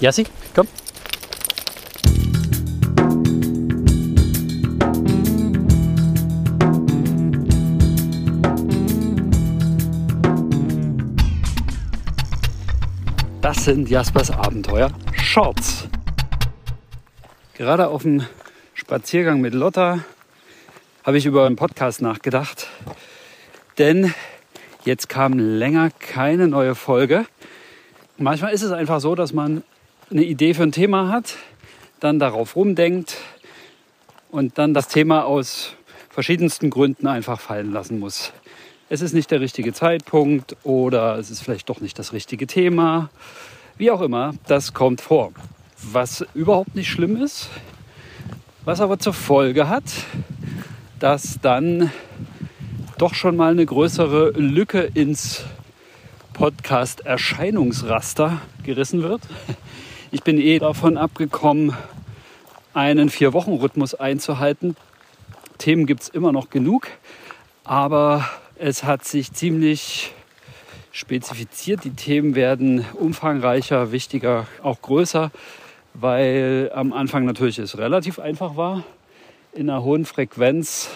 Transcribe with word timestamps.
Jassi, 0.00 0.24
komm. 0.54 0.66
Das 13.42 13.64
sind 13.66 13.90
Jaspers 13.90 14.30
Abenteuer 14.30 14.90
Shorts. 15.12 15.86
Gerade 17.52 17.88
auf 17.88 18.02
dem 18.02 18.24
Spaziergang 18.72 19.42
mit 19.42 19.52
Lotta 19.52 20.02
habe 21.04 21.18
ich 21.18 21.26
über 21.26 21.44
einen 21.44 21.56
Podcast 21.56 22.00
nachgedacht. 22.00 22.68
Denn 23.76 24.14
jetzt 24.86 25.10
kam 25.10 25.38
länger 25.38 25.90
keine 25.90 26.48
neue 26.48 26.74
Folge. 26.74 27.26
Manchmal 28.16 28.54
ist 28.54 28.62
es 28.62 28.72
einfach 28.72 29.00
so, 29.00 29.14
dass 29.14 29.34
man 29.34 29.62
eine 30.10 30.24
Idee 30.24 30.54
für 30.54 30.64
ein 30.64 30.72
Thema 30.72 31.08
hat, 31.08 31.36
dann 32.00 32.18
darauf 32.18 32.56
rumdenkt 32.56 33.16
und 34.30 34.58
dann 34.58 34.74
das 34.74 34.88
Thema 34.88 35.24
aus 35.24 35.74
verschiedensten 36.08 36.70
Gründen 36.70 37.06
einfach 37.06 37.38
fallen 37.40 37.70
lassen 37.72 38.00
muss. 38.00 38.32
Es 38.88 39.02
ist 39.02 39.12
nicht 39.12 39.30
der 39.30 39.40
richtige 39.40 39.72
Zeitpunkt 39.72 40.56
oder 40.64 41.16
es 41.16 41.30
ist 41.30 41.42
vielleicht 41.42 41.68
doch 41.68 41.80
nicht 41.80 41.96
das 41.96 42.12
richtige 42.12 42.48
Thema. 42.48 43.08
Wie 43.76 43.92
auch 43.92 44.00
immer, 44.00 44.34
das 44.48 44.74
kommt 44.74 45.00
vor. 45.00 45.30
Was 45.80 46.26
überhaupt 46.34 46.74
nicht 46.74 46.90
schlimm 46.90 47.22
ist, 47.22 47.48
was 48.64 48.80
aber 48.80 48.98
zur 48.98 49.14
Folge 49.14 49.68
hat, 49.68 49.84
dass 50.98 51.38
dann 51.40 51.92
doch 52.98 53.14
schon 53.14 53.36
mal 53.36 53.52
eine 53.52 53.64
größere 53.64 54.30
Lücke 54.30 54.90
ins 54.92 55.44
Podcast-Erscheinungsraster 56.32 58.42
gerissen 58.64 59.04
wird. 59.04 59.22
Ich 60.12 60.24
bin 60.24 60.40
eh 60.40 60.58
davon 60.58 60.96
abgekommen, 60.96 61.72
einen 62.74 63.10
Vier-Wochen-Rhythmus 63.10 63.94
einzuhalten. 63.94 64.74
Themen 65.58 65.86
gibt 65.86 66.02
es 66.02 66.08
immer 66.08 66.32
noch 66.32 66.50
genug, 66.50 66.88
aber 67.62 68.28
es 68.56 68.82
hat 68.82 69.04
sich 69.04 69.32
ziemlich 69.32 70.12
spezifiziert. 70.90 71.84
Die 71.84 71.92
Themen 71.92 72.34
werden 72.34 72.84
umfangreicher, 72.94 73.92
wichtiger, 73.92 74.48
auch 74.64 74.82
größer, 74.82 75.30
weil 75.94 76.72
am 76.74 76.92
Anfang 76.92 77.24
natürlich 77.24 77.60
es 77.60 77.78
relativ 77.78 78.18
einfach 78.18 78.56
war, 78.56 78.82
in 79.52 79.70
einer 79.70 79.84
hohen 79.84 80.06
Frequenz 80.06 80.90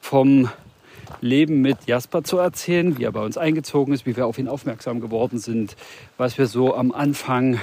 vom 0.00 0.50
Leben 1.20 1.60
mit 1.60 1.86
Jasper 1.86 2.22
zu 2.22 2.38
erzählen, 2.38 2.98
wie 2.98 3.04
er 3.04 3.12
bei 3.12 3.20
uns 3.20 3.36
eingezogen 3.36 3.92
ist, 3.92 4.06
wie 4.06 4.16
wir 4.16 4.26
auf 4.26 4.38
ihn 4.38 4.48
aufmerksam 4.48 5.00
geworden 5.00 5.38
sind, 5.38 5.76
was 6.16 6.38
wir 6.38 6.46
so 6.46 6.74
am 6.74 6.92
Anfang 6.92 7.60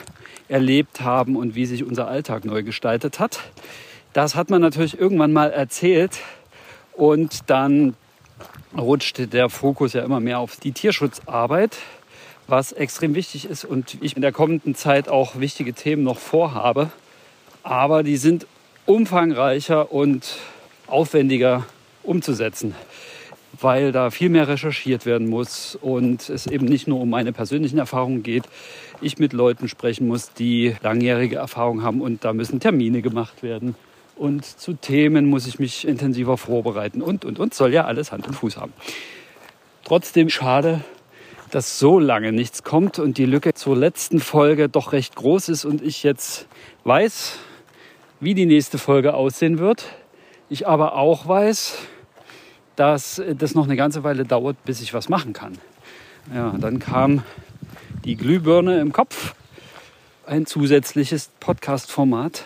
erlebt 0.47 1.01
haben 1.01 1.35
und 1.35 1.55
wie 1.55 1.66
sich 1.66 1.83
unser 1.83 2.07
Alltag 2.07 2.45
neu 2.45 2.63
gestaltet 2.63 3.19
hat. 3.19 3.39
Das 4.13 4.35
hat 4.35 4.49
man 4.49 4.61
natürlich 4.61 4.99
irgendwann 4.99 5.33
mal 5.33 5.51
erzählt 5.51 6.19
und 6.93 7.49
dann 7.49 7.95
rutschte 8.77 9.27
der 9.27 9.49
Fokus 9.49 9.93
ja 9.93 10.03
immer 10.03 10.19
mehr 10.19 10.39
auf 10.39 10.57
die 10.57 10.71
Tierschutzarbeit, 10.71 11.77
was 12.47 12.71
extrem 12.71 13.16
wichtig 13.16 13.49
ist 13.49 13.66
und 13.66 13.97
ich 14.01 14.16
in 14.16 14.21
der 14.21 14.31
kommenden 14.31 14.75
Zeit 14.75 15.09
auch 15.09 15.39
wichtige 15.39 15.73
Themen 15.73 16.03
noch 16.03 16.19
vorhabe. 16.19 16.91
Aber 17.63 18.03
die 18.03 18.17
sind 18.17 18.45
umfangreicher 18.85 19.91
und 19.91 20.38
aufwendiger 20.88 21.66
umzusetzen 22.03 22.75
weil 23.61 23.92
da 23.92 24.09
viel 24.09 24.30
mehr 24.30 24.48
recherchiert 24.48 25.06
werden 25.06 25.30
muss 25.30 25.78
und 25.81 26.30
es 26.30 26.48
eben 26.48 26.66
nicht 26.66 26.88
nur 26.88 27.02
um 27.02 27.09
meine 27.09 27.34
persönlichen 27.34 27.78
Erfahrungen 27.78 28.23
geht. 28.23 28.44
Ich 29.02 29.20
mit 29.20 29.34
Leuten 29.34 29.67
sprechen 29.67 30.08
muss, 30.08 30.34
die 30.34 30.75
langjährige 30.81 31.38
Erfahrung 31.38 31.84
haben 31.84 32.02
und 32.02 32.23
da 32.23 32.34
müssen 32.34 32.59
Termine 32.59 33.02
gemacht 33.02 33.44
werden. 33.44 33.75
Und 34.16 34.45
zu 34.45 34.73
Themen 34.73 35.25
muss 35.25 35.45
ich 35.45 35.59
mich 35.59 35.88
intensiver 35.88 36.38
vorbereiten 36.38 37.02
und, 37.02 37.25
und, 37.25 37.38
und, 37.38 37.53
soll 37.53 37.74
ja 37.74 37.85
alles 37.85 38.12
Hand 38.12 38.28
und 38.28 38.34
Fuß 38.34 38.57
haben. 38.57 38.74
Trotzdem 39.84 40.29
schade, 40.29 40.81
dass 41.52 41.79
so 41.79 42.00
lange 42.00 42.31
nichts 42.31 42.63
kommt 42.63 42.97
und 42.97 43.18
die 43.18 43.25
Lücke 43.25 43.53
zur 43.53 43.75
letzten 43.75 44.19
Folge 44.19 44.69
doch 44.69 44.94
recht 44.94 45.16
groß 45.16 45.50
ist 45.50 45.66
und 45.66 45.81
ich 45.81 46.03
jetzt 46.03 46.47
weiß, 46.85 47.38
wie 48.19 48.34
die 48.34 48.46
nächste 48.46 48.78
Folge 48.78 49.13
aussehen 49.13 49.59
wird. 49.59 49.85
Ich 50.50 50.68
aber 50.68 50.96
auch 50.96 51.28
weiß, 51.28 51.78
dass 52.75 53.22
das 53.38 53.56
noch 53.56 53.66
eine 53.66 53.75
ganze 53.75 54.03
Weile 54.03 54.25
dauert, 54.25 54.63
bis 54.66 54.81
ich 54.81 54.94
was 54.94 55.09
machen 55.09 55.34
kann. 55.34 55.58
Ja, 56.34 56.56
dann 56.58 56.80
kam 56.80 57.24
die 58.03 58.16
Glühbirne 58.16 58.80
im 58.80 58.91
Kopf, 58.91 59.36
ein 60.25 60.46
zusätzliches 60.46 61.30
Podcast-Format, 61.40 62.44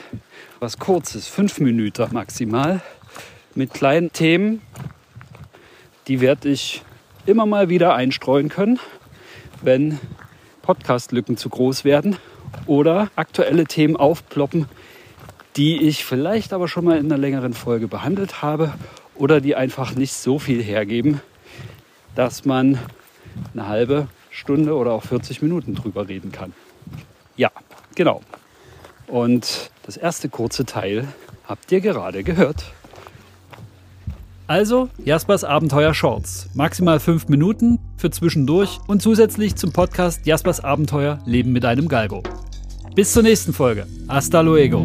was 0.59 0.79
kurz 0.79 1.15
ist, 1.15 1.27
fünf 1.27 1.59
Minuten 1.59 2.07
maximal, 2.11 2.81
mit 3.55 3.73
kleinen 3.73 4.11
Themen. 4.11 4.61
Die 6.07 6.21
werde 6.21 6.49
ich 6.49 6.83
immer 7.25 7.45
mal 7.45 7.69
wieder 7.69 7.95
einstreuen 7.95 8.49
können, 8.49 8.79
wenn 9.61 9.99
Podcast-Lücken 10.61 11.37
zu 11.37 11.49
groß 11.49 11.85
werden 11.85 12.17
oder 12.65 13.09
aktuelle 13.15 13.65
Themen 13.65 13.95
aufploppen, 13.95 14.65
die 15.55 15.81
ich 15.81 16.05
vielleicht 16.05 16.53
aber 16.53 16.67
schon 16.67 16.85
mal 16.85 16.97
in 16.97 17.05
einer 17.05 17.17
längeren 17.17 17.53
Folge 17.53 17.87
behandelt 17.87 18.41
habe 18.41 18.73
oder 19.19 19.41
die 19.41 19.55
einfach 19.55 19.93
nicht 19.93 20.13
so 20.13 20.39
viel 20.39 20.63
hergeben, 20.63 21.21
dass 22.15 22.45
man 22.45 22.79
eine 23.53 23.67
halbe 23.67 24.07
Stunde 24.31 24.75
oder 24.75 24.91
auch 24.93 25.03
40 25.03 25.41
Minuten 25.41 25.75
drüber 25.75 26.07
reden 26.07 26.31
kann. 26.31 26.53
Ja, 27.35 27.51
genau. 27.95 28.21
Und 29.07 29.71
das 29.85 29.97
erste 29.97 30.29
kurze 30.29 30.65
Teil 30.65 31.07
habt 31.45 31.71
ihr 31.71 31.81
gerade 31.81 32.23
gehört. 32.23 32.63
Also 34.47 34.89
Jaspers 35.03 35.43
Abenteuer 35.43 35.93
Shorts. 35.93 36.49
Maximal 36.55 36.99
fünf 36.99 37.27
Minuten 37.27 37.79
für 37.97 38.09
zwischendurch 38.09 38.79
und 38.87 39.01
zusätzlich 39.01 39.55
zum 39.55 39.73
Podcast 39.73 40.25
Jaspers 40.25 40.63
Abenteuer 40.63 41.19
Leben 41.25 41.51
mit 41.51 41.65
einem 41.65 41.87
Galgo. 41.87 42.23
Bis 42.95 43.13
zur 43.13 43.23
nächsten 43.23 43.53
Folge. 43.53 43.85
Hasta 44.07 44.41
luego. 44.41 44.83